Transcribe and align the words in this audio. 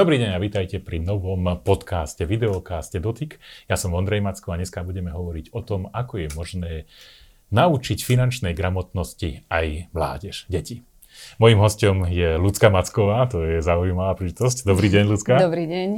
Dobrý 0.00 0.16
deň 0.16 0.32
a 0.32 0.40
vítajte 0.40 0.80
pri 0.80 0.96
novom 0.96 1.60
podcaste, 1.60 2.24
videokáste 2.24 3.04
Dotyk. 3.04 3.36
Ja 3.68 3.76
som 3.76 3.92
Ondrej 3.92 4.24
Macko 4.24 4.48
a 4.48 4.56
dneska 4.56 4.80
budeme 4.80 5.12
hovoriť 5.12 5.52
o 5.52 5.60
tom, 5.60 5.92
ako 5.92 6.24
je 6.24 6.28
možné 6.32 6.72
naučiť 7.52 8.00
finančnej 8.00 8.56
gramotnosti 8.56 9.44
aj 9.52 9.92
mládež, 9.92 10.48
deti. 10.48 10.88
Mojím 11.36 11.60
hostom 11.60 12.08
je 12.08 12.40
Lucka 12.40 12.72
Macková, 12.72 13.28
to 13.28 13.44
je 13.44 13.60
zaujímavá 13.60 14.16
príležitosť. 14.16 14.64
Dobrý 14.64 14.88
deň, 14.88 15.04
Lucka. 15.04 15.36
Dobrý 15.36 15.68
deň. 15.68 15.88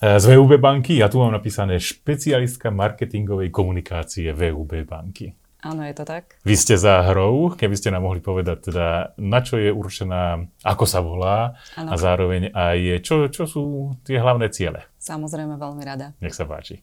Z 0.00 0.24
VUB 0.32 0.56
banky, 0.56 0.96
ja 0.96 1.12
tu 1.12 1.20
mám 1.20 1.36
napísané 1.36 1.76
špecialistka 1.76 2.72
marketingovej 2.72 3.52
komunikácie 3.52 4.32
VUB 4.32 4.80
banky. 4.88 5.36
Áno, 5.66 5.82
je 5.82 5.94
to 5.98 6.04
tak. 6.06 6.38
Vy 6.46 6.54
ste 6.54 6.78
za 6.78 7.02
hrou, 7.10 7.50
keby 7.58 7.74
ste 7.74 7.90
nám 7.90 8.06
mohli 8.06 8.22
povedať 8.22 8.70
teda, 8.70 8.86
na 9.18 9.42
čo 9.42 9.58
je 9.58 9.74
určená, 9.74 10.46
ako 10.62 10.84
sa 10.86 11.02
volá 11.02 11.58
ano. 11.74 11.90
a 11.90 11.94
zároveň 11.98 12.54
aj 12.54 13.02
čo, 13.02 13.26
čo 13.26 13.50
sú 13.50 13.64
tie 14.06 14.22
hlavné 14.22 14.46
ciele. 14.54 14.86
Samozrejme, 15.02 15.58
veľmi 15.58 15.82
rada. 15.82 16.14
Nech 16.22 16.38
sa 16.38 16.46
páči. 16.46 16.82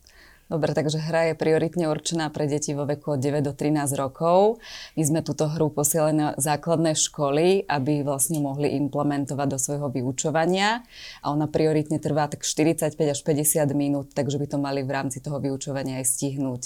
Dobre, 0.51 0.75
takže 0.75 0.99
hra 0.99 1.31
je 1.31 1.39
prioritne 1.39 1.87
určená 1.87 2.27
pre 2.27 2.45
deti 2.45 2.75
vo 2.75 2.83
veku 2.83 3.15
od 3.15 3.19
9 3.23 3.41
do 3.41 3.55
13 3.55 3.95
rokov. 3.95 4.59
My 4.99 5.03
sme 5.07 5.19
túto 5.23 5.47
hru 5.47 5.71
posielali 5.71 6.13
na 6.13 6.27
základné 6.35 6.99
školy, 6.99 7.63
aby 7.63 8.03
vlastne 8.03 8.43
mohli 8.43 8.75
implementovať 8.75 9.47
do 9.47 9.57
svojho 9.57 9.87
vyučovania. 9.87 10.83
A 11.23 11.31
ona 11.31 11.47
prioritne 11.47 11.95
trvá 11.97 12.27
tak 12.27 12.43
45 12.43 12.99
až 12.99 13.19
50 13.23 13.71
minút, 13.71 14.11
takže 14.11 14.35
by 14.35 14.47
to 14.51 14.57
mali 14.59 14.83
v 14.83 14.91
rámci 14.91 15.23
toho 15.23 15.39
vyučovania 15.39 16.03
aj 16.03 16.11
stihnúť. 16.11 16.61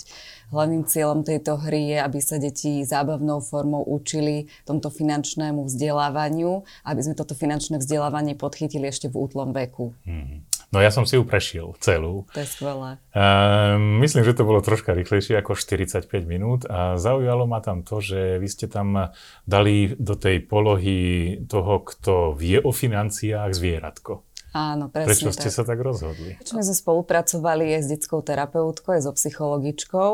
Hlavným 0.50 0.90
cieľom 0.90 1.22
tejto 1.22 1.62
hry 1.62 1.94
je, 1.94 1.98
aby 2.02 2.20
sa 2.20 2.42
deti 2.42 2.82
zábavnou 2.82 3.46
formou 3.46 3.86
učili 3.86 4.50
tomto 4.66 4.90
finančnému 4.90 5.70
vzdelávaniu, 5.70 6.66
aby 6.82 7.02
sme 7.06 7.14
toto 7.14 7.38
finančné 7.38 7.78
vzdelávanie 7.78 8.34
podchytili 8.34 8.90
ešte 8.90 9.08
v 9.08 9.16
útlom 9.22 9.54
veku. 9.54 9.94
Mm-hmm. 10.04 10.57
No 10.68 10.84
ja 10.84 10.92
som 10.92 11.08
si 11.08 11.16
ju 11.16 11.24
prešiel 11.24 11.80
celú. 11.80 12.28
To 12.36 12.40
je 12.44 12.48
skvelé. 12.48 13.00
Uh, 13.16 13.80
myslím, 14.04 14.28
že 14.28 14.36
to 14.36 14.44
bolo 14.44 14.60
troška 14.60 14.92
rýchlejšie 14.92 15.40
ako 15.40 15.56
45 15.56 16.12
minút 16.28 16.68
a 16.68 17.00
zaujalo 17.00 17.48
ma 17.48 17.64
tam 17.64 17.88
to, 17.88 18.04
že 18.04 18.36
vy 18.36 18.48
ste 18.52 18.68
tam 18.68 19.16
dali 19.48 19.96
do 19.96 20.20
tej 20.20 20.44
polohy 20.44 21.00
toho, 21.48 21.88
kto 21.88 22.36
vie 22.36 22.60
o 22.60 22.76
financiách 22.76 23.56
zvieratko. 23.56 24.28
Áno, 24.58 24.90
presne 24.90 25.12
Prečo 25.12 25.30
ste 25.36 25.50
tak. 25.52 25.56
sa 25.56 25.64
tak 25.68 25.80
rozhodli? 25.84 26.40
Prečo 26.40 26.58
my 26.58 26.64
sme 26.66 26.78
spolupracovali 26.82 27.78
aj 27.78 27.82
s 27.84 27.88
detskou 27.94 28.26
terapeutkou, 28.26 28.96
aj 28.96 29.06
so 29.06 29.14
psychologičkou 29.14 30.14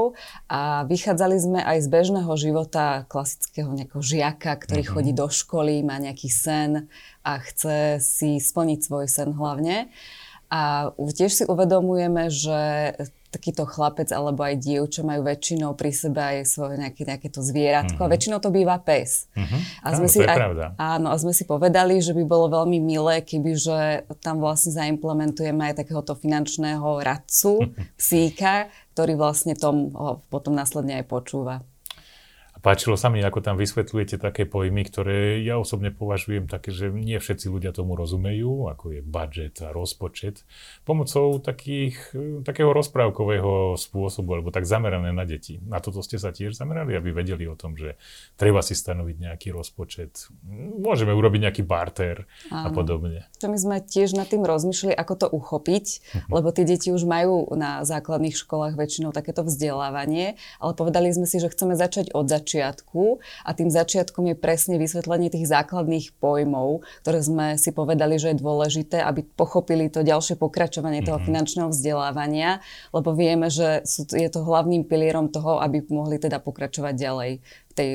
a 0.51 0.83
vychádzali 0.83 1.37
sme 1.39 1.59
aj 1.63 1.77
z 1.79 1.87
bežného 1.87 2.33
života 2.35 3.07
klasického 3.07 3.71
nejakého 3.71 4.03
žiaka, 4.03 4.57
ktorý 4.59 4.83
uh-huh. 4.83 4.93
chodí 4.99 5.11
do 5.15 5.31
školy, 5.31 5.85
má 5.85 5.95
nejaký 6.01 6.27
sen 6.27 6.91
a 7.23 7.39
chce 7.39 8.03
si 8.03 8.41
splniť 8.41 8.79
svoj 8.83 9.05
sen 9.07 9.31
hlavne. 9.31 9.87
A 10.53 10.93
tiež 10.93 11.31
si 11.33 11.43
uvedomujeme, 11.49 12.29
že 12.29 12.93
takýto 13.33 13.65
chlapec 13.65 14.05
alebo 14.13 14.45
aj 14.45 14.61
dievča 14.61 15.01
majú 15.01 15.25
väčšinou 15.25 15.73
pri 15.73 15.89
sebe 15.89 16.21
aj 16.21 16.45
svoje 16.45 16.77
nejaké, 16.77 17.01
nejaké 17.09 17.33
to 17.33 17.41
zvieratko. 17.41 17.97
Mm-hmm. 17.97 18.13
A 18.13 18.13
väčšinou 18.13 18.37
to 18.37 18.53
býva 18.53 18.77
pes. 18.77 19.25
Mm-hmm. 19.33 19.61
A 19.81 19.87
sme 19.97 20.05
áno, 20.05 20.13
si, 20.13 20.19
to 20.21 20.23
je 20.23 20.29
aj, 20.29 20.37
pravda. 20.37 20.65
Áno, 20.77 21.07
a 21.09 21.15
sme 21.17 21.33
si 21.33 21.43
povedali, 21.49 21.97
že 21.97 22.13
by 22.13 22.23
bolo 22.29 22.53
veľmi 22.53 22.77
milé, 22.77 23.25
kebyže 23.25 24.05
tam 24.21 24.37
vlastne 24.37 24.77
zaimplementujeme 24.77 25.73
aj 25.73 25.81
takéhoto 25.81 26.13
finančného 26.13 27.01
radcu, 27.01 27.73
psíka, 27.99 28.69
ktorý 28.93 29.17
vlastne 29.17 29.57
tom 29.57 29.89
potom 30.29 30.53
následne 30.53 31.01
aj 31.01 31.09
počúva. 31.09 31.65
Páčilo 32.63 32.95
sa 32.95 33.11
mi, 33.11 33.19
ako 33.19 33.43
tam 33.43 33.59
vysvetľujete 33.59 34.23
také 34.23 34.47
pojmy, 34.47 34.87
ktoré 34.87 35.43
ja 35.43 35.59
osobne 35.59 35.91
považujem 35.91 36.47
také, 36.47 36.71
že 36.71 36.95
nie 36.95 37.19
všetci 37.19 37.51
ľudia 37.51 37.75
tomu 37.75 37.99
rozumejú, 37.99 38.71
ako 38.71 38.95
je 38.95 39.01
budget 39.03 39.59
a 39.59 39.75
rozpočet, 39.75 40.47
pomocou 40.87 41.43
takých, 41.43 41.99
takého 42.47 42.71
rozprávkového 42.71 43.75
spôsobu, 43.75 44.39
alebo 44.39 44.55
tak 44.55 44.63
zamerané 44.63 45.11
na 45.11 45.27
deti. 45.27 45.59
Na 45.67 45.83
toto 45.83 45.99
ste 45.99 46.15
sa 46.15 46.31
tiež 46.31 46.55
zamerali, 46.55 46.95
aby 46.95 47.11
vedeli 47.11 47.43
o 47.51 47.59
tom, 47.59 47.75
že 47.75 47.99
treba 48.39 48.63
si 48.63 48.79
stanoviť 48.79 49.15
nejaký 49.19 49.51
rozpočet. 49.51 50.31
Môžeme 50.79 51.11
urobiť 51.11 51.51
nejaký 51.51 51.63
barter 51.67 52.31
Áno. 52.47 52.63
a 52.63 52.67
podobne. 52.71 53.27
To 53.43 53.51
my 53.51 53.59
sme 53.59 53.83
tiež 53.83 54.15
nad 54.15 54.31
tým 54.31 54.47
rozmýšľali, 54.47 54.95
ako 54.95 55.13
to 55.19 55.27
uchopiť, 55.35 55.85
mhm. 55.99 56.31
lebo 56.31 56.55
tie 56.55 56.63
deti 56.63 56.95
už 56.95 57.03
majú 57.03 57.43
na 57.59 57.83
základných 57.83 58.39
školách 58.39 58.79
väčšinou 58.79 59.11
takéto 59.11 59.43
vzdelávanie, 59.43 60.39
ale 60.63 60.71
povedali 60.79 61.11
sme 61.11 61.27
si, 61.27 61.43
že 61.43 61.51
chceme 61.51 61.75
začať 61.75 62.15
od 62.15 62.31
začiatku 62.31 62.52
začiatku 62.53 63.17
a 63.41 63.49
tým 63.57 63.73
začiatkom 63.73 64.29
je 64.29 64.35
presne 64.37 64.77
vysvetlenie 64.77 65.33
tých 65.33 65.49
základných 65.49 66.13
pojmov, 66.21 66.85
ktoré 67.01 67.19
sme 67.25 67.47
si 67.57 67.73
povedali, 67.73 68.21
že 68.21 68.37
je 68.37 68.43
dôležité, 68.45 69.01
aby 69.01 69.25
pochopili 69.25 69.89
to 69.89 70.05
ďalšie 70.05 70.37
pokračovanie 70.37 71.01
toho 71.01 71.17
mm-hmm. 71.17 71.27
finančného 71.33 71.69
vzdelávania, 71.73 72.61
lebo 72.93 73.17
vieme, 73.17 73.49
že 73.49 73.81
sú, 73.89 74.05
je 74.05 74.29
to 74.29 74.45
hlavným 74.45 74.85
pilierom 74.85 75.33
toho, 75.33 75.57
aby 75.57 75.81
mohli 75.89 76.21
teda 76.21 76.37
pokračovať 76.37 76.93
ďalej 76.93 77.31
v 77.41 77.73
tej 77.73 77.89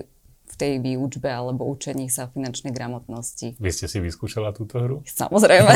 tej 0.54 0.80
výučbe 0.80 1.28
alebo 1.28 1.66
učení 1.68 2.08
sa 2.08 2.30
finančnej 2.30 2.72
gramotnosti. 2.72 3.58
Vy 3.58 3.70
ste 3.74 3.90
si 3.90 3.98
vyskúšala 3.98 4.54
túto 4.56 4.78
hru? 4.80 4.96
Samozrejme. 5.04 5.72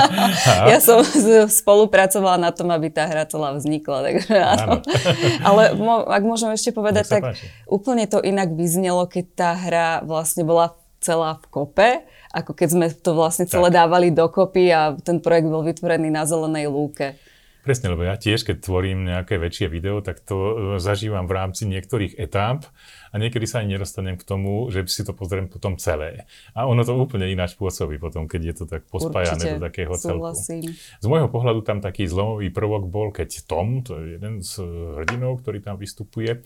ja 0.72 0.78
som 0.80 1.04
spolupracovala 1.46 2.38
na 2.38 2.50
tom, 2.50 2.72
aby 2.72 2.90
tá 2.90 3.06
hra 3.06 3.28
celá 3.28 3.54
vznikla. 3.54 3.98
Takže 4.08 4.34
áno. 4.34 4.82
Ale 5.46 5.62
mo, 5.78 6.02
ak 6.08 6.22
môžem 6.24 6.50
ešte 6.56 6.72
povedať, 6.74 7.20
tak 7.20 7.22
páči. 7.22 7.46
úplne 7.68 8.08
to 8.08 8.18
inak 8.24 8.50
vyznelo, 8.56 9.06
keď 9.06 9.24
tá 9.36 9.50
hra 9.54 9.88
vlastne 10.02 10.42
bola 10.42 10.74
celá 11.02 11.36
v 11.42 11.46
kope, 11.50 11.90
ako 12.30 12.54
keď 12.54 12.68
sme 12.70 12.86
to 12.94 13.12
vlastne 13.12 13.44
celé 13.50 13.68
tak. 13.68 13.84
dávali 13.84 14.14
dokopy 14.14 14.70
a 14.70 14.94
ten 14.96 15.18
projekt 15.18 15.50
bol 15.50 15.66
vytvorený 15.66 16.08
na 16.08 16.22
zelenej 16.24 16.70
lúke. 16.70 17.18
Presne, 17.62 17.94
lebo 17.94 18.02
ja 18.02 18.18
tiež, 18.18 18.42
keď 18.42 18.58
tvorím 18.58 19.06
nejaké 19.06 19.38
väčšie 19.38 19.70
video, 19.70 20.02
tak 20.02 20.18
to 20.18 20.34
e, 20.34 20.54
zažívam 20.82 21.30
v 21.30 21.34
rámci 21.38 21.62
niektorých 21.70 22.18
etáp 22.18 22.66
a 23.08 23.22
niekedy 23.22 23.46
sa 23.46 23.62
ani 23.62 23.78
nedostanem 23.78 24.18
k 24.18 24.26
tomu, 24.26 24.66
že 24.74 24.82
si 24.90 25.06
to 25.06 25.14
pozriem 25.14 25.46
potom 25.46 25.78
celé. 25.78 26.26
A 26.58 26.66
ono 26.66 26.82
to 26.82 26.98
úplne 26.98 27.30
ináč 27.30 27.54
pôsobí 27.54 28.02
potom, 28.02 28.26
keď 28.26 28.42
je 28.42 28.54
to 28.58 28.64
tak 28.66 28.82
pospájané 28.90 29.38
Určite, 29.38 29.54
do 29.54 29.58
takého 29.62 29.94
súhlasím. 29.94 30.74
celku. 30.74 30.98
Z 30.98 31.06
môjho 31.06 31.28
pohľadu 31.30 31.62
tam 31.62 31.78
taký 31.78 32.10
zlomový 32.10 32.50
prvok 32.50 32.90
bol, 32.90 33.14
keď 33.14 33.46
Tom, 33.46 33.86
to 33.86 33.94
je 34.02 34.18
jeden 34.18 34.42
z 34.42 34.58
hrdinov, 34.98 35.46
ktorý 35.46 35.62
tam 35.62 35.78
vystupuje, 35.78 36.42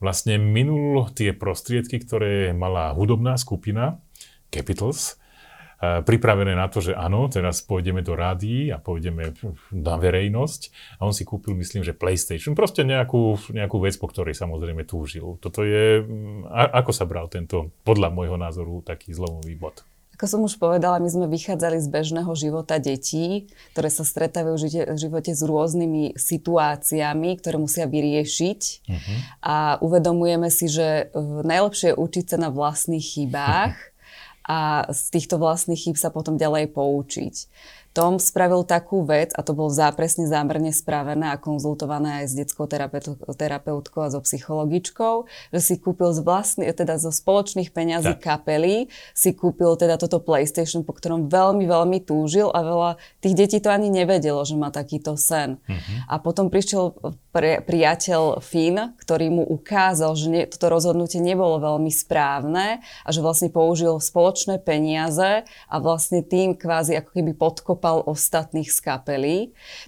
vlastne 0.00 0.40
minul 0.40 1.12
tie 1.12 1.36
prostriedky, 1.36 2.00
ktoré 2.00 2.56
mala 2.56 2.96
hudobná 2.96 3.36
skupina 3.36 4.00
Capitals, 4.48 5.20
pripravené 5.80 6.54
na 6.54 6.66
to, 6.70 6.80
že 6.80 6.92
áno, 6.94 7.26
teraz 7.28 7.60
pôjdeme 7.64 8.00
do 8.00 8.14
rádií 8.14 8.70
a 8.70 8.78
pôjdeme 8.78 9.34
na 9.74 9.94
verejnosť 9.98 10.60
a 10.98 11.06
on 11.06 11.14
si 11.14 11.26
kúpil, 11.26 11.56
myslím, 11.58 11.82
že 11.82 11.96
PlayStation, 11.96 12.56
proste 12.56 12.86
nejakú, 12.86 13.38
nejakú 13.52 13.76
vec, 13.82 13.94
po 13.98 14.08
ktorej 14.08 14.38
samozrejme 14.38 14.86
túžil. 14.86 15.36
Toto 15.42 15.66
je, 15.66 16.02
a, 16.48 16.62
ako 16.84 16.90
sa 16.94 17.04
bral 17.04 17.26
tento, 17.28 17.74
podľa 17.82 18.14
môjho 18.14 18.36
názoru, 18.38 18.80
taký 18.84 19.12
zlomový 19.12 19.56
bod? 19.58 19.84
Ako 20.14 20.30
som 20.30 20.40
už 20.46 20.62
povedala, 20.62 21.02
my 21.02 21.10
sme 21.10 21.26
vychádzali 21.26 21.82
z 21.82 21.90
bežného 21.90 22.30
života 22.38 22.78
detí, 22.78 23.50
ktoré 23.74 23.90
sa 23.90 24.06
stretávajú 24.06 24.54
v 24.62 24.94
živote 24.94 25.34
s 25.34 25.42
rôznymi 25.42 26.14
situáciami, 26.14 27.34
ktoré 27.42 27.58
musia 27.58 27.90
vyriešiť. 27.90 28.60
Uh-huh. 28.86 29.16
A 29.42 29.56
uvedomujeme 29.82 30.54
si, 30.54 30.70
že 30.70 31.10
najlepšie 31.18 31.92
je 31.92 31.98
učiť 31.98 32.24
sa 32.30 32.36
na 32.38 32.54
vlastných 32.54 33.02
chybách 33.02 33.74
a 34.44 34.84
z 34.92 35.02
týchto 35.10 35.40
vlastných 35.40 35.80
chýb 35.80 35.96
sa 35.96 36.12
potom 36.12 36.36
ďalej 36.36 36.72
poučiť. 36.76 37.34
Tom 37.94 38.18
spravil 38.18 38.66
takú 38.66 39.06
vec, 39.06 39.30
a 39.38 39.46
to 39.46 39.54
bolo 39.54 39.70
zápresne 39.70 40.26
zámerne 40.26 40.74
spravené 40.74 41.30
a 41.30 41.38
konzultované 41.38 42.20
aj 42.20 42.24
s 42.26 42.34
detskou 42.34 42.66
terapeutkou 42.66 44.02
a 44.02 44.10
so 44.10 44.18
psychologičkou, 44.18 45.30
že 45.54 45.60
si 45.62 45.74
kúpil 45.78 46.10
z 46.10 46.26
vlastný, 46.26 46.66
teda 46.74 46.98
zo 46.98 47.14
spoločných 47.14 47.70
peňazí 47.70 48.18
tak. 48.18 48.42
kapely, 48.42 48.90
si 49.14 49.30
kúpil 49.30 49.78
teda 49.78 49.94
toto 49.94 50.18
PlayStation, 50.18 50.82
po 50.82 50.90
ktorom 50.90 51.30
veľmi, 51.30 51.70
veľmi 51.70 52.02
túžil 52.02 52.50
a 52.50 52.66
veľa 52.66 52.90
tých 53.22 53.38
detí 53.38 53.62
to 53.62 53.70
ani 53.70 53.94
nevedelo, 53.94 54.42
že 54.42 54.58
má 54.58 54.74
takýto 54.74 55.14
sen. 55.14 55.62
Uh-huh. 55.62 55.98
A 56.10 56.18
potom 56.18 56.50
prišiel 56.50 56.98
pri, 57.30 57.62
priateľ 57.62 58.42
Finn, 58.42 58.98
ktorý 58.98 59.30
mu 59.30 59.46
ukázal, 59.46 60.18
že 60.18 60.26
nie, 60.26 60.42
toto 60.50 60.66
rozhodnutie 60.66 61.22
nebolo 61.22 61.62
veľmi 61.62 61.94
správne 61.94 62.82
a 62.82 63.08
že 63.14 63.22
vlastne 63.22 63.54
použil 63.54 64.02
spoločné 64.02 64.58
peniaze 64.58 65.46
a 65.46 65.76
vlastne 65.78 66.26
tým 66.26 66.58
kvázi 66.58 66.98
ako 66.98 67.22
keby 67.22 67.38
podkopal 67.38 67.83
čerpal 67.84 68.00
ostatných 68.08 68.72
z 68.72 68.80
kapely, 68.80 69.36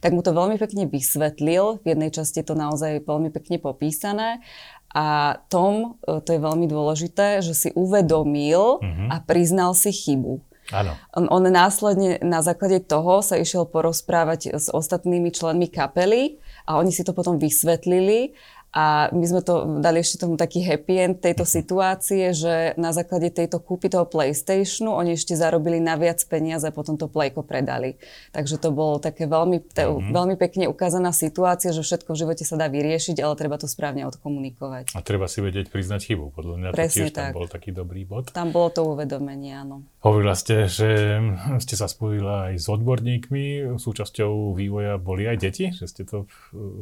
tak 0.05 0.13
mu 0.13 0.21
to 0.21 0.37
veľmi 0.37 0.61
pekne 0.61 0.85
vysvetlil. 0.85 1.81
V 1.81 1.97
jednej 1.97 2.13
časti 2.13 2.45
je 2.45 2.53
to 2.53 2.57
naozaj 2.57 3.01
veľmi 3.09 3.33
pekne 3.33 3.57
popísané. 3.57 4.45
A 4.93 5.41
Tom, 5.49 5.97
e, 6.05 6.21
to 6.21 6.37
je 6.37 6.41
veľmi 6.41 6.69
dôležité, 6.69 7.41
že 7.41 7.57
si 7.57 7.69
uvedomil 7.73 8.85
mm-hmm. 8.85 9.09
a 9.09 9.17
priznal 9.25 9.73
si 9.73 9.97
chybu. 9.97 10.45
Áno. 10.77 10.93
On, 11.17 11.25
on 11.33 11.49
následne 11.49 12.21
na 12.21 12.45
základe 12.45 12.85
toho 12.85 13.25
sa 13.25 13.41
išiel 13.41 13.65
porozprávať 13.65 14.53
s 14.53 14.69
ostatnými 14.69 15.33
členmi 15.33 15.73
kapely 15.73 16.37
a 16.69 16.77
oni 16.77 16.93
si 16.93 17.01
to 17.01 17.17
potom 17.17 17.41
vysvetlili 17.41 18.37
A 18.77 19.09
my 19.09 19.25
sme 19.25 19.41
to 19.41 19.81
dali 19.81 20.05
ešte 20.05 20.21
tomu 20.21 20.37
taký 20.37 20.61
happy 20.61 20.95
end 21.01 21.25
tejto 21.25 21.49
situácie, 21.49 22.37
že 22.37 22.77
na 22.77 22.93
základe 22.93 23.33
tejto 23.33 23.57
kúpy 23.57 23.89
toho 23.89 24.05
PlayStationu 24.05 24.93
oni 24.93 25.17
ešte 25.17 25.33
zarobili 25.33 25.81
na 25.81 25.97
viac 25.97 26.21
peniaze 26.29 26.69
a 26.69 26.77
potom 26.77 27.01
to 27.01 27.09
Playko 27.09 27.41
predali. 27.41 27.97
Takže 28.37 28.61
to 28.61 28.77
bolo 28.77 29.01
také 29.01 29.25
veľmi, 29.25 29.65
te, 29.65 29.89
mm-hmm. 29.89 30.13
veľmi 30.13 30.37
pekne 30.37 30.69
ukázaná 30.69 31.17
situácia, 31.17 31.73
že 31.73 31.81
všetko 31.81 32.13
v 32.13 32.21
živote 32.21 32.45
sa 32.45 32.61
dá 32.61 32.69
vyriešiť, 32.69 33.17
ale 33.25 33.33
treba 33.41 33.57
to 33.57 33.65
správne 33.65 34.05
odkomunikovať. 34.13 34.93
A 34.93 35.01
treba 35.01 35.25
si 35.25 35.41
vedieť 35.41 35.73
priznať 35.73 36.13
chybu. 36.13 36.37
Podľa 36.37 36.55
mňa 36.61 36.69
Presne 36.77 36.85
to 36.85 36.97
tiež 37.01 37.11
tak. 37.17 37.33
tam 37.33 37.37
bol 37.41 37.49
taký 37.49 37.73
dobrý 37.73 38.05
bod. 38.05 38.29
Tam 38.37 38.53
bolo 38.53 38.69
to 38.69 38.85
uvedomenie, 38.85 39.57
áno. 39.57 39.89
Hovorila 40.07 40.39
ste, 40.39 40.71
že 40.71 41.19
ste 41.59 41.75
sa 41.75 41.91
spojila 41.91 42.55
aj 42.55 42.63
s 42.63 42.67
odborníkmi. 42.71 43.75
Súčasťou 43.75 44.55
vývoja 44.55 45.03
boli 45.03 45.27
aj 45.27 45.37
deti, 45.43 45.75
že 45.75 45.91
ste 45.91 46.07
to 46.07 46.31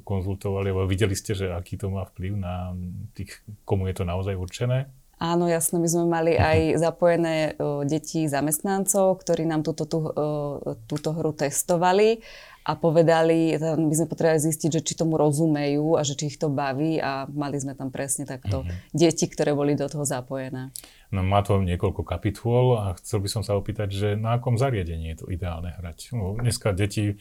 konzultovali, 0.05 0.69
alebo 0.69 0.85
videli 0.85 1.17
ste, 1.17 1.33
že 1.33 1.49
aký 1.49 1.81
to 1.81 1.89
má 1.89 2.05
vplyv 2.05 2.37
na 2.37 2.77
tých, 3.17 3.41
komu 3.65 3.89
je 3.89 3.97
to 3.97 4.05
naozaj 4.05 4.37
určené? 4.37 4.93
Áno, 5.17 5.49
jasno, 5.49 5.81
my 5.81 5.89
sme 5.89 6.05
mali 6.05 6.37
aj 6.37 6.77
zapojené 6.85 7.57
o, 7.57 7.81
deti 7.89 8.29
zamestnancov, 8.29 9.25
ktorí 9.25 9.49
nám 9.49 9.65
túto, 9.65 9.89
tú, 9.89 10.05
o, 10.05 10.61
túto 10.85 11.17
hru 11.17 11.33
testovali 11.33 12.21
a 12.65 12.73
povedali, 12.81 13.61
my 13.61 13.93
sme 13.93 14.09
potrebovali 14.09 14.41
zistiť, 14.41 14.71
že 14.73 14.81
či 14.81 14.97
tomu 14.97 15.21
rozumejú 15.21 16.01
a 16.01 16.03
že 16.03 16.17
či 16.17 16.33
ich 16.33 16.41
to 16.41 16.49
baví 16.49 16.97
a 16.97 17.29
mali 17.29 17.61
sme 17.61 17.77
tam 17.77 17.93
presne 17.93 18.25
takto 18.25 18.65
uh-huh. 18.65 18.89
deti, 18.97 19.29
ktoré 19.29 19.53
boli 19.53 19.77
do 19.77 19.85
toho 19.85 20.09
zapojené. 20.09 20.73
No, 21.13 21.21
má 21.21 21.45
to 21.45 21.61
niekoľko 21.61 22.03
kapitôl 22.03 22.81
a 22.81 22.97
chcel 22.97 23.21
by 23.21 23.29
som 23.29 23.43
sa 23.45 23.55
opýtať, 23.55 23.93
že 23.93 24.09
na 24.17 24.41
akom 24.41 24.57
zariadení 24.57 25.13
je 25.13 25.19
to 25.21 25.27
ideálne 25.29 25.77
hrať. 25.77 26.17
No, 26.17 26.35
dneska 26.41 26.73
deti 26.73 27.21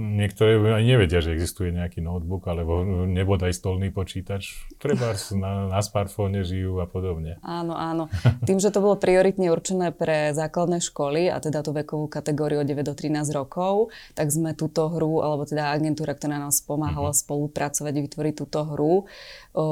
Niektoré 0.00 0.56
ani 0.72 0.96
nevedia, 0.96 1.20
že 1.20 1.36
existuje 1.36 1.76
nejaký 1.76 2.00
notebook 2.00 2.48
alebo 2.48 2.80
nebodaj 3.04 3.52
stolný 3.52 3.92
počítač. 3.92 4.56
Treba 4.80 5.12
na, 5.36 5.68
na 5.68 5.80
smartfóne 5.84 6.40
žijú 6.40 6.80
a 6.80 6.88
podobne. 6.88 7.36
Áno, 7.44 7.76
áno. 7.76 8.08
Tým, 8.48 8.56
že 8.56 8.72
to 8.72 8.80
bolo 8.80 8.96
prioritne 8.96 9.52
určené 9.52 9.92
pre 9.92 10.32
základné 10.32 10.80
školy 10.80 11.28
a 11.28 11.36
teda 11.36 11.60
tú 11.60 11.76
vekovú 11.76 12.08
kategóriu 12.08 12.64
od 12.64 12.68
9 12.72 12.80
do 12.80 12.96
13 12.96 13.28
rokov, 13.36 13.92
tak 14.16 14.32
sme 14.32 14.56
túto 14.56 14.88
hru, 14.88 15.20
alebo 15.20 15.44
teda 15.44 15.68
agentúra, 15.68 16.16
ktorá 16.16 16.40
nás 16.40 16.64
pomáhala 16.64 17.12
uh-huh. 17.12 17.20
spolupracovať, 17.20 17.92
vytvoriť 17.92 18.34
túto 18.40 18.64
hru, 18.64 19.04
o, 19.52 19.64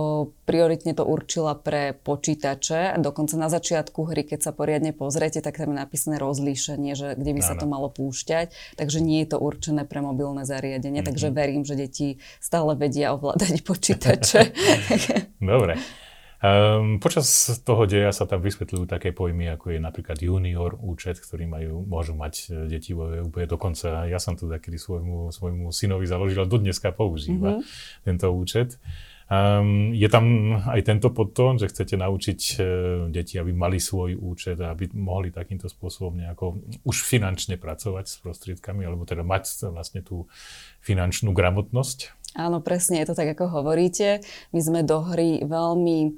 prioritne 0.44 0.92
to 0.92 1.08
určila 1.08 1.56
pre 1.56 1.96
počítače. 1.96 3.00
Dokonca 3.00 3.40
na 3.40 3.48
začiatku 3.48 4.04
hry, 4.12 4.28
keď 4.28 4.50
sa 4.50 4.52
poriadne 4.52 4.92
pozriete, 4.92 5.40
tak 5.40 5.56
tam 5.56 5.72
je 5.72 5.80
napísané 5.80 6.20
rozlíšenie, 6.20 6.92
že 6.92 7.16
kde 7.16 7.32
by 7.32 7.40
sa 7.40 7.56
to 7.56 7.64
malo 7.64 7.88
púšťať. 7.88 8.52
Takže 8.76 9.00
nie 9.00 9.24
je 9.24 9.32
to 9.32 9.38
určené 9.40 9.88
pre 9.88 10.04
mobilné 10.18 10.42
zariadenie. 10.42 11.06
Mm-hmm. 11.06 11.14
Takže 11.14 11.26
verím, 11.30 11.62
že 11.62 11.78
deti 11.78 12.18
stále 12.42 12.74
vedia 12.74 13.14
ovládať 13.14 13.62
počítače. 13.70 14.50
Dobre. 15.38 15.78
Um, 16.38 17.02
počas 17.02 17.26
toho 17.66 17.82
deja 17.82 18.14
sa 18.14 18.22
tam 18.22 18.38
vysvetľujú 18.38 18.86
také 18.86 19.10
pojmy, 19.10 19.50
ako 19.58 19.74
je 19.74 19.78
napríklad 19.82 20.22
junior 20.22 20.78
účet, 20.78 21.18
ktorý 21.18 21.50
majú, 21.50 21.82
môžu 21.82 22.14
mať 22.14 22.34
e, 22.46 22.78
deti 22.78 22.94
úplne 22.94 23.50
dokonca. 23.50 24.06
Ja 24.06 24.22
som 24.22 24.38
to 24.38 24.46
takedy 24.46 24.78
svojmu, 24.78 25.34
svojmu 25.34 25.74
synovi 25.74 26.06
založil 26.06 26.38
a 26.38 26.46
dodneska 26.46 26.94
používa 26.94 27.58
mm-hmm. 27.58 28.06
tento 28.06 28.30
účet. 28.30 28.78
Um, 29.28 29.92
je 29.92 30.08
tam 30.08 30.56
aj 30.56 30.88
tento 30.88 31.12
podtón, 31.12 31.60
že 31.60 31.68
chcete 31.68 32.00
naučiť 32.00 32.40
uh, 32.56 32.62
deti, 33.12 33.36
aby 33.36 33.52
mali 33.52 33.76
svoj 33.76 34.16
účet 34.16 34.56
a 34.64 34.72
aby 34.72 34.88
mohli 34.96 35.28
takýmto 35.28 35.68
spôsobom 35.68 36.16
nejako 36.16 36.64
už 36.88 36.96
finančne 37.04 37.60
pracovať 37.60 38.08
s 38.08 38.16
prostriedkami, 38.24 38.88
alebo 38.88 39.04
teda 39.04 39.20
mať 39.20 39.68
vlastne 39.68 40.00
tú 40.00 40.32
finančnú 40.80 41.36
gramotnosť? 41.36 42.16
Áno, 42.40 42.64
presne, 42.64 43.04
je 43.04 43.12
to 43.12 43.18
tak, 43.20 43.36
ako 43.36 43.60
hovoríte. 43.60 44.24
My 44.56 44.60
sme 44.64 44.80
do 44.80 45.04
hry 45.04 45.44
veľmi 45.44 46.16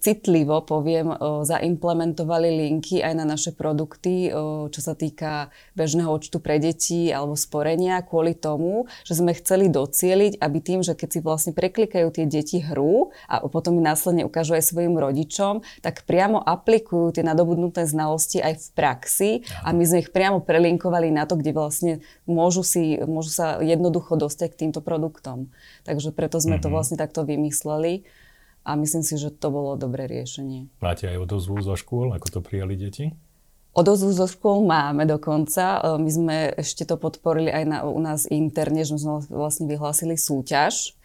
citlivo, 0.00 0.64
poviem, 0.64 1.12
zaimplementovali 1.44 2.48
linky 2.64 3.04
aj 3.04 3.12
na 3.12 3.24
naše 3.28 3.52
produkty, 3.52 4.32
čo 4.72 4.80
sa 4.80 4.96
týka 4.96 5.52
bežného 5.76 6.08
účtu 6.08 6.40
pre 6.40 6.56
deti 6.56 7.12
alebo 7.12 7.36
sporenia, 7.36 8.00
kvôli 8.00 8.32
tomu, 8.32 8.88
že 9.04 9.20
sme 9.20 9.36
chceli 9.36 9.68
docieliť, 9.68 10.40
aby 10.40 10.58
tým, 10.64 10.80
že 10.80 10.96
keď 10.96 11.08
si 11.08 11.20
vlastne 11.20 11.52
preklikajú 11.52 12.08
tie 12.08 12.24
deti 12.24 12.64
hru 12.64 13.12
a 13.28 13.44
potom 13.44 13.76
následne 13.76 14.24
ukážu 14.24 14.56
aj 14.56 14.64
svojim 14.72 14.96
rodičom, 14.96 15.60
tak 15.84 16.08
priamo 16.08 16.40
aplikujú 16.40 17.20
tie 17.20 17.24
nadobudnuté 17.26 17.84
znalosti 17.84 18.40
aj 18.40 18.54
v 18.56 18.66
praxi 18.72 19.30
a 19.60 19.76
my 19.76 19.84
sme 19.84 20.00
ich 20.00 20.10
priamo 20.14 20.40
prelinkovali 20.40 21.12
na 21.12 21.28
to, 21.28 21.36
kde 21.36 21.52
vlastne 21.52 21.92
môžu, 22.24 22.64
si, 22.64 22.96
môžu 23.04 23.34
sa 23.34 23.60
jednoducho 23.60 24.16
dostať 24.16 24.48
k 24.54 24.60
týmto 24.66 24.80
produktom. 24.80 25.52
Takže 25.84 26.14
preto 26.14 26.40
sme 26.40 26.56
to 26.56 26.72
vlastne 26.72 26.96
takto 26.96 27.26
vymysleli 27.26 28.06
a 28.64 28.74
myslím 28.80 29.04
si, 29.04 29.20
že 29.20 29.28
to 29.28 29.52
bolo 29.52 29.76
dobré 29.76 30.08
riešenie. 30.08 30.72
Máte 30.80 31.06
aj 31.06 31.20
odozvu 31.20 31.60
zo 31.60 31.76
škôl, 31.76 32.16
ako 32.16 32.26
to 32.32 32.40
prijali 32.40 32.74
deti? 32.80 33.12
Odozvu 33.74 34.14
zo 34.14 34.24
škôl 34.24 34.64
máme 34.64 35.04
dokonca. 35.04 35.82
E, 35.82 36.00
my 36.00 36.10
sme 36.10 36.36
ešte 36.56 36.88
to 36.88 36.96
podporili 36.96 37.52
aj 37.52 37.64
na, 37.68 37.78
u 37.84 38.00
nás 38.00 38.24
interne, 38.30 38.86
že 38.86 38.96
sme 38.96 39.20
vlastne 39.28 39.68
vyhlásili 39.68 40.16
súťaž 40.16 40.96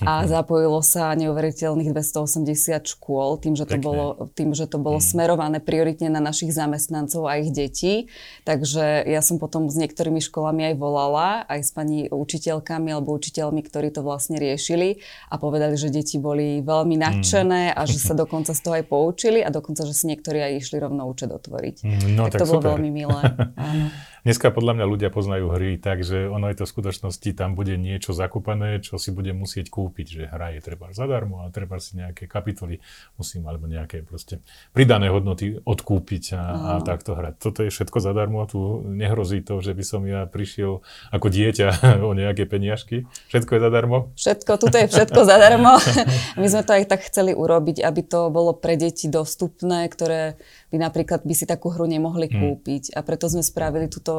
a 0.00 0.24
zapojilo 0.24 0.80
sa 0.80 1.12
neuveriteľných 1.12 1.92
280 1.92 2.48
škôl, 2.96 3.36
tým, 3.36 3.52
že 3.52 3.68
to 3.68 3.76
Pekne. 3.76 3.84
bolo, 3.84 4.06
tým, 4.32 4.56
že 4.56 4.64
to 4.64 4.80
bolo 4.80 4.96
mm. 4.96 5.04
smerované 5.04 5.58
prioritne 5.60 6.08
na 6.08 6.24
našich 6.24 6.56
zamestnancov 6.56 7.28
a 7.28 7.36
ich 7.36 7.52
detí. 7.52 8.08
Takže 8.48 9.04
ja 9.04 9.20
som 9.20 9.36
potom 9.36 9.68
s 9.68 9.76
niektorými 9.76 10.24
školami 10.24 10.72
aj 10.72 10.74
volala, 10.80 11.44
aj 11.44 11.60
s 11.60 11.70
pani 11.76 12.08
učiteľkami 12.08 12.88
alebo 12.88 13.12
učiteľmi, 13.12 13.60
ktorí 13.60 13.92
to 13.92 14.00
vlastne 14.00 14.40
riešili 14.40 15.04
a 15.28 15.36
povedali, 15.36 15.76
že 15.76 15.92
deti 15.92 16.16
boli 16.16 16.64
veľmi 16.64 16.96
mm. 16.96 17.02
nadšené 17.02 17.62
mm. 17.70 17.76
a 17.76 17.82
že 17.84 18.00
sa 18.00 18.16
dokonca 18.22 18.56
z 18.56 18.60
toho 18.64 18.74
aj 18.80 18.84
poučili 18.88 19.44
a 19.44 19.52
dokonca, 19.52 19.84
že 19.84 19.92
si 19.92 20.08
niektorí 20.08 20.40
aj 20.40 20.52
išli 20.56 20.80
rovno 20.80 21.04
účet 21.04 21.28
otvoriť. 21.28 21.84
Mm, 21.84 22.16
no, 22.16 22.32
tak, 22.32 22.40
tak 22.40 22.40
to 22.40 22.46
super. 22.48 22.56
bolo 22.56 22.80
veľmi 22.80 22.90
milé. 22.90 23.20
Áno. 23.60 23.92
Dneska 24.22 24.54
podľa 24.54 24.78
mňa 24.78 24.86
ľudia 24.86 25.10
poznajú 25.10 25.50
hry 25.50 25.82
tak, 25.82 26.06
že 26.06 26.30
ono 26.30 26.46
je 26.46 26.62
to 26.62 26.64
v 26.64 26.72
skutočnosti, 26.78 27.26
tam 27.34 27.58
bude 27.58 27.74
niečo 27.74 28.14
zakúpané, 28.14 28.78
čo 28.78 28.94
si 28.94 29.10
bude 29.10 29.34
musieť 29.34 29.66
kúpiť, 29.66 30.06
že 30.06 30.22
hra 30.30 30.54
je 30.54 30.62
treba 30.62 30.94
zadarmo 30.94 31.42
a 31.42 31.50
treba 31.50 31.82
si 31.82 31.98
nejaké 31.98 32.30
kapitoly 32.30 32.78
musím, 33.18 33.50
alebo 33.50 33.66
nejaké 33.66 34.06
proste 34.06 34.38
pridané 34.70 35.10
hodnoty 35.10 35.58
odkúpiť 35.66 36.38
a, 36.38 36.42
a 36.42 36.72
takto 36.86 37.18
hrať. 37.18 37.34
Toto 37.42 37.66
je 37.66 37.74
všetko 37.74 37.98
zadarmo, 37.98 38.46
tu 38.46 38.86
nehrozí 38.86 39.42
to, 39.42 39.58
že 39.58 39.74
by 39.74 39.82
som 39.82 40.06
ja 40.06 40.22
prišiel 40.30 40.86
ako 41.10 41.26
dieťa 41.26 41.68
o 42.06 42.14
nejaké 42.14 42.46
peniažky. 42.46 43.10
Všetko 43.26 43.58
je 43.58 43.60
zadarmo? 43.60 43.96
Všetko, 44.14 44.50
tuto 44.54 44.76
je 44.78 44.86
všetko 44.86 45.20
zadarmo. 45.26 45.82
My 46.40 46.46
sme 46.46 46.62
to 46.62 46.78
aj 46.78 46.84
tak 46.86 47.10
chceli 47.10 47.34
urobiť, 47.34 47.82
aby 47.82 48.06
to 48.06 48.30
bolo 48.30 48.54
pre 48.54 48.78
deti 48.78 49.10
dostupné, 49.10 49.90
ktoré 49.90 50.38
by 50.70 50.76
napríklad 50.78 51.26
by 51.26 51.34
si 51.34 51.44
takú 51.44 51.74
hru 51.74 51.90
nemohli 51.90 52.30
hmm. 52.30 52.38
kúpiť. 52.38 52.82
A 52.94 53.02
preto 53.02 53.26
sme 53.26 53.44
spravili 53.44 53.90
túto, 53.90 54.11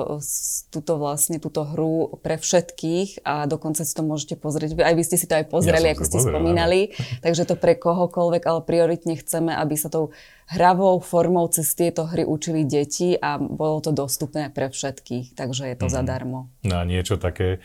túto 0.72 0.98
vlastne 0.98 1.38
túto 1.38 1.64
hru 1.64 2.20
pre 2.20 2.40
všetkých 2.40 3.24
a 3.26 3.46
dokonca 3.46 3.86
si 3.86 3.94
to 3.94 4.04
môžete 4.06 4.36
pozrieť. 4.40 4.78
Aj 4.80 4.96
vy 4.96 5.04
ste 5.06 5.18
si 5.18 5.30
to 5.30 5.38
aj 5.38 5.50
pozreli, 5.50 5.90
ja 5.90 5.96
ako 5.98 6.04
ste 6.06 6.20
pozrel, 6.20 6.34
spomínali. 6.36 6.80
Áno. 6.92 7.22
Takže 7.24 7.44
to 7.50 7.56
pre 7.56 7.74
kohokoľvek, 7.78 8.44
ale 8.46 8.60
prioritne 8.66 9.14
chceme, 9.20 9.54
aby 9.54 9.76
sa 9.78 9.88
tou 9.88 10.14
hravou 10.50 11.00
formou 11.00 11.48
cez 11.50 11.72
tieto 11.74 12.06
hry 12.06 12.28
učili 12.28 12.68
deti 12.68 13.16
a 13.16 13.40
bolo 13.40 13.80
to 13.80 13.96
dostupné 13.96 14.52
pre 14.52 14.70
všetkých. 14.70 15.34
Takže 15.38 15.70
je 15.72 15.76
to 15.78 15.88
hmm. 15.88 15.96
zadarmo. 15.96 16.40
No 16.66 16.82
a 16.82 16.84
niečo 16.84 17.16
také 17.16 17.64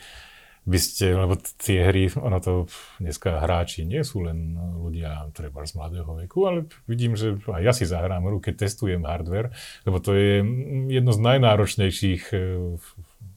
by 0.69 0.77
ste, 0.77 1.17
lebo 1.17 1.33
tie 1.57 1.89
hry, 1.89 2.13
ono 2.13 2.37
to 2.37 2.69
dneska 3.01 3.41
hráči 3.41 3.89
nie 3.89 4.05
sú 4.05 4.21
len 4.21 4.53
ľudia 4.53 5.33
treba 5.33 5.65
z 5.65 5.73
mladého 5.73 6.13
veku, 6.13 6.45
ale 6.45 6.59
vidím, 6.85 7.17
že 7.17 7.41
aj 7.49 7.61
ja 7.65 7.73
si 7.73 7.89
zahrám 7.89 8.21
hru, 8.29 8.37
keď 8.37 8.69
testujem 8.69 9.01
hardware, 9.01 9.49
lebo 9.89 9.97
to 9.97 10.13
je 10.13 10.45
jedno 10.93 11.09
z 11.09 11.19
najnáročnejších 11.25 12.23
e, 12.29 12.37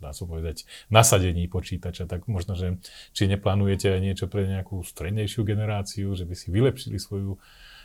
dá 0.03 0.11
sa 0.11 0.27
povedať, 0.27 0.67
nasadení 0.91 1.47
počítača, 1.47 2.11
tak 2.11 2.27
možno, 2.27 2.59
že 2.59 2.83
či 3.15 3.31
neplánujete 3.31 3.95
aj 3.95 4.01
niečo 4.03 4.27
pre 4.27 4.51
nejakú 4.51 4.83
strednejšiu 4.83 5.47
generáciu, 5.47 6.11
že 6.19 6.27
by 6.27 6.35
si 6.35 6.51
vylepšili 6.51 6.99
svoju 6.99 7.39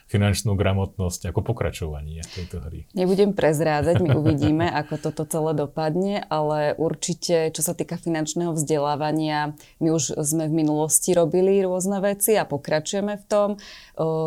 finančnú 0.07 0.55
gramotnosť 0.55 1.29
ako 1.29 1.43
pokračovanie 1.43 2.23
tejto 2.31 2.63
hry. 2.63 2.87
Nebudem 2.95 3.35
prezrádzať, 3.35 3.99
my 3.99 4.15
uvidíme, 4.23 4.65
ako 4.71 5.11
toto 5.11 5.27
celé 5.27 5.51
dopadne, 5.51 6.23
ale 6.31 6.71
určite, 6.79 7.51
čo 7.51 7.61
sa 7.61 7.75
týka 7.75 7.99
finančného 7.99 8.55
vzdelávania, 8.55 9.53
my 9.83 9.91
už 9.91 10.15
sme 10.23 10.47
v 10.47 10.63
minulosti 10.63 11.11
robili 11.11 11.59
rôzne 11.59 11.99
veci 11.99 12.39
a 12.39 12.47
pokračujeme 12.47 13.19
v 13.19 13.25
tom. 13.27 13.49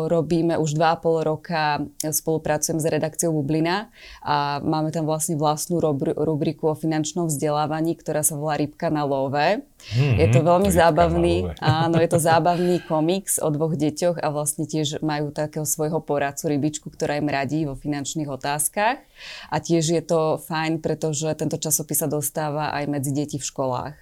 Robíme 0.07 0.61
už 0.61 0.77
2,5 0.77 1.25
roka, 1.25 1.81
spolupracujem 2.05 2.77
s 2.77 2.85
redakciou 2.85 3.33
Bublina 3.33 3.89
a 4.21 4.61
máme 4.61 4.93
tam 4.93 5.09
vlastne 5.09 5.33
vlastnú 5.33 5.81
rubriku 6.13 6.69
o 6.69 6.75
finančnom 6.77 7.25
vzdelávaní, 7.25 7.97
ktorá 7.97 8.21
sa 8.21 8.37
volá 8.37 8.61
Rybka 8.61 8.93
na 8.93 9.01
love. 9.01 9.33
Mm-hmm, 9.33 10.13
je 10.21 10.27
to 10.29 10.39
veľmi 10.45 10.69
to 10.69 10.77
zábavný, 10.77 11.35
áno, 11.57 11.97
je 11.97 12.09
to 12.11 12.19
zábavný 12.21 12.85
komiks 12.85 13.41
o 13.41 13.49
dvoch 13.49 13.73
deťoch 13.73 14.21
a 14.21 14.27
vlastne 14.29 14.69
tiež 14.69 15.01
majú 15.01 15.33
takého 15.33 15.65
svojho 15.71 16.03
poradcu, 16.03 16.51
rybičku, 16.51 16.91
ktorá 16.91 17.15
im 17.15 17.31
radí 17.31 17.63
vo 17.63 17.79
finančných 17.79 18.27
otázkach. 18.27 18.99
A 19.47 19.55
tiež 19.63 19.95
je 19.95 20.03
to 20.03 20.35
fajn, 20.43 20.83
pretože 20.83 21.31
tento 21.39 21.55
časopis 21.55 22.03
sa 22.03 22.11
dostáva 22.11 22.75
aj 22.75 22.91
medzi 22.91 23.15
deti 23.15 23.39
v 23.39 23.47
školách. 23.47 23.95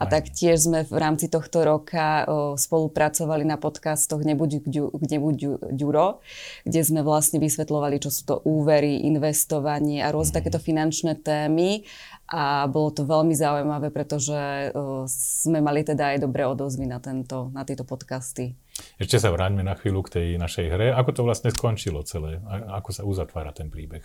A 0.00 0.04
Aj. 0.06 0.10
taktiež 0.20 0.64
sme 0.64 0.84
v 0.84 0.96
rámci 0.96 1.28
tohto 1.28 1.60
roka 1.60 2.24
o, 2.24 2.56
spolupracovali 2.56 3.44
na 3.44 3.60
podcastoch 3.60 4.24
Nebuď, 4.24 4.64
Nebuď 4.96 5.36
Ďuro, 5.76 6.24
kde 6.64 6.80
sme 6.80 7.04
vlastne 7.04 7.36
vysvetlovali, 7.36 8.00
čo 8.00 8.08
sú 8.08 8.22
to 8.24 8.36
úvery, 8.48 9.04
investovanie 9.04 10.00
a 10.00 10.08
rôzne 10.08 10.32
mm. 10.32 10.38
takéto 10.40 10.58
finančné 10.60 11.20
témy 11.20 11.84
a 12.28 12.68
bolo 12.68 12.92
to 12.92 13.08
veľmi 13.08 13.32
zaujímavé, 13.32 13.88
pretože 13.88 14.68
sme 15.08 15.64
mali 15.64 15.80
teda 15.80 16.12
aj 16.12 16.28
dobré 16.28 16.44
odozvy 16.44 16.84
na, 16.84 17.00
tento, 17.00 17.48
na 17.56 17.64
tieto 17.64 17.88
podcasty. 17.88 18.52
Ešte 18.98 19.18
sa 19.18 19.30
vráťme 19.30 19.62
na 19.62 19.74
chvíľu 19.78 20.06
k 20.06 20.12
tej 20.20 20.28
našej 20.38 20.66
hre. 20.70 20.86
Ako 20.94 21.10
to 21.14 21.22
vlastne 21.26 21.50
skončilo 21.54 22.02
celé? 22.02 22.42
A, 22.46 22.78
ako 22.82 22.90
sa 22.94 23.02
uzatvára 23.06 23.54
ten 23.54 23.70
príbeh? 23.70 24.02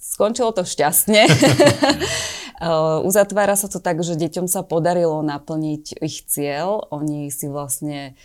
Skončilo 0.00 0.56
to 0.56 0.64
šťastne. 0.64 1.28
Uzatvára 3.08 3.58
sa 3.58 3.68
to 3.68 3.82
tak, 3.82 4.00
že 4.00 4.16
deťom 4.16 4.46
sa 4.48 4.64
podarilo 4.64 5.20
naplniť 5.20 6.00
ich 6.00 6.24
cieľ. 6.24 6.88
Oni 6.94 7.28
si 7.28 7.50
vlastne 7.50 8.16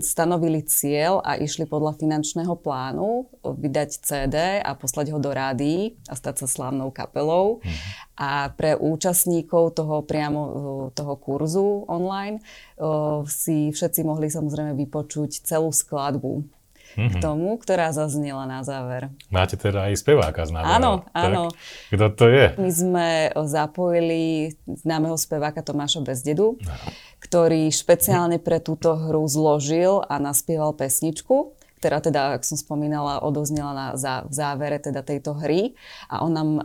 stanovili 0.00 0.64
cieľ 0.64 1.20
a 1.20 1.36
išli 1.36 1.68
podľa 1.68 2.00
finančného 2.00 2.56
plánu 2.56 3.28
vydať 3.44 3.90
CD 4.00 4.36
a 4.64 4.72
poslať 4.72 5.12
ho 5.12 5.20
do 5.20 5.28
rády 5.28 6.00
a 6.08 6.16
stať 6.16 6.44
sa 6.44 6.46
slávnou 6.48 6.88
kapelou. 6.88 7.60
Mm. 7.60 7.76
A 8.16 8.48
pre 8.52 8.80
účastníkov 8.80 9.76
toho 9.76 10.00
priamo 10.04 10.40
toho 10.96 11.14
kurzu 11.20 11.84
online 11.84 12.40
si 13.28 13.68
všetci 13.68 14.08
mohli 14.08 14.32
samozrejme 14.32 14.72
vypočuť 14.72 15.44
celú 15.44 15.68
skladbu 15.68 16.40
mm-hmm. 16.96 17.10
k 17.12 17.14
tomu, 17.22 17.56
ktorá 17.60 17.92
zaznela 17.92 18.44
na 18.48 18.64
záver. 18.64 19.08
Máte 19.30 19.56
teda 19.56 19.88
aj 19.88 20.00
speváka 20.00 20.44
z 20.48 20.52
návrhu. 20.56 20.74
Áno, 20.80 20.92
áno. 21.14 21.42
Kto 21.92 22.06
to 22.12 22.26
je? 22.28 22.46
My 22.58 22.70
sme 22.72 23.08
zapojili 23.46 24.52
známeho 24.64 25.16
speváka 25.16 25.62
Tomáša 25.64 26.02
Bezdedu, 26.02 26.56
no. 26.60 26.74
Ktorý 27.20 27.68
špeciálne 27.68 28.40
pre 28.40 28.58
túto 28.58 28.96
hru 28.96 29.24
zložil 29.28 30.02
a 30.08 30.16
naspieval 30.16 30.72
pesničku 30.72 31.54
ktorá 31.80 32.04
teda, 32.04 32.36
ak 32.36 32.44
som 32.44 32.60
spomínala, 32.60 33.24
odoznela 33.24 33.72
na 33.72 33.86
zá, 33.96 34.28
v 34.28 34.32
závere 34.36 34.76
teda 34.76 35.00
tejto 35.00 35.32
hry 35.32 35.72
a 36.12 36.20
on 36.20 36.32
nám 36.36 36.50
uh, 36.60 36.64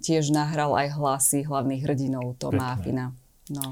tiež 0.00 0.32
nahral 0.32 0.72
aj 0.72 0.96
hlasy 0.96 1.44
hlavných 1.44 1.84
hrdinov 1.84 2.40
Toma 2.40 2.72
a 2.72 2.80
Fina. 2.80 3.12
No. 3.46 3.62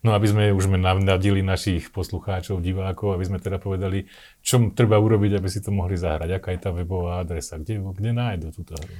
no 0.00 0.16
aby 0.16 0.24
sme 0.24 0.56
už 0.56 0.72
navnadili 0.72 1.44
našich 1.44 1.92
poslucháčov, 1.92 2.64
divákov, 2.64 3.12
aby 3.12 3.28
sme 3.28 3.38
teda 3.42 3.60
povedali, 3.60 4.08
čo 4.40 4.72
treba 4.72 4.96
urobiť, 4.96 5.36
aby 5.36 5.48
si 5.52 5.60
to 5.60 5.68
mohli 5.68 6.00
zahrať, 6.00 6.40
aká 6.40 6.48
je 6.56 6.60
tá 6.64 6.70
webová 6.72 7.20
adresa, 7.20 7.60
kde, 7.60 7.82
kde 7.92 8.10
nájdu 8.16 8.54
túto 8.56 8.72
hru. 8.72 8.94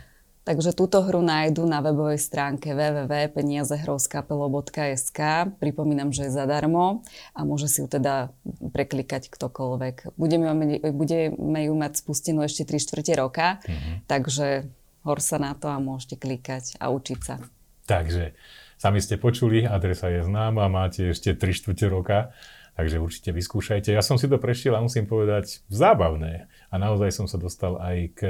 Takže 0.49 0.73
túto 0.73 1.05
hru 1.05 1.21
nájdu 1.21 1.69
na 1.69 1.85
webovej 1.85 2.17
stránke 2.17 2.73
www.peniazehrouskapelo.sk. 2.73 5.21
Pripomínam, 5.61 6.09
že 6.09 6.25
je 6.25 6.33
zadarmo 6.33 7.05
a 7.37 7.45
môže 7.45 7.69
si 7.69 7.85
ju 7.85 7.89
teda 7.93 8.33
preklikať 8.73 9.29
ktokoľvek. 9.29 10.17
Budeme, 10.17 10.49
budeme 10.89 11.61
ju 11.69 11.75
mať 11.77 12.01
spustenú 12.01 12.41
ešte 12.49 12.65
3 12.65 12.81
čtvrte 12.81 13.13
roka, 13.21 13.61
mm-hmm. 13.61 14.09
takže 14.09 14.73
hor 15.05 15.21
sa 15.21 15.37
na 15.37 15.53
to 15.53 15.69
a 15.69 15.77
môžete 15.85 16.17
klikať 16.17 16.81
a 16.81 16.97
učiť 16.97 17.21
sa. 17.21 17.45
Takže 17.85 18.33
Sami 18.79 19.03
ste 19.03 19.19
počuli, 19.19 19.67
adresa 19.67 20.07
je 20.07 20.23
známa, 20.23 20.71
máte 20.71 21.11
ešte 21.11 21.35
3 21.35 21.51
čtvrte 21.51 21.91
roka, 21.91 22.31
takže 22.79 23.03
určite 23.03 23.35
vyskúšajte. 23.35 23.91
Ja 23.91 24.07
som 24.07 24.23
si 24.23 24.31
to 24.31 24.39
prešiel 24.39 24.79
a 24.79 24.85
musím 24.87 25.11
povedať 25.11 25.67
zábavné. 25.67 26.47
A 26.71 26.79
naozaj 26.79 27.11
som 27.11 27.27
sa 27.27 27.43
dostal 27.43 27.75
aj 27.83 27.97
k 28.15 28.21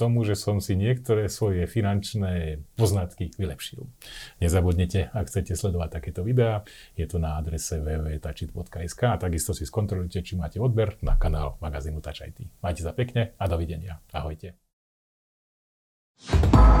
tomu, 0.00 0.24
že 0.24 0.32
som 0.32 0.64
si 0.64 0.80
niektoré 0.80 1.28
svoje 1.28 1.68
finančné 1.68 2.64
poznatky 2.80 3.36
vylepšil. 3.36 3.84
Nezabudnite, 4.40 5.12
ak 5.12 5.28
chcete 5.28 5.52
sledovať 5.52 6.00
takéto 6.00 6.24
videá, 6.24 6.64
je 6.96 7.04
to 7.04 7.20
na 7.20 7.36
adrese 7.36 7.76
www.tačit.sk 7.76 9.02
a 9.04 9.20
takisto 9.20 9.52
si 9.52 9.68
skontrolujte, 9.68 10.24
či 10.24 10.40
máte 10.40 10.56
odber 10.56 10.96
na 11.04 11.20
kanál 11.20 11.60
magazínu 11.60 12.00
Tačajty. 12.00 12.64
Majte 12.64 12.80
sa 12.80 12.96
pekne 12.96 13.36
a 13.36 13.44
dovidenia. 13.44 14.00
Ahojte. 14.16 14.56
you 16.20 16.79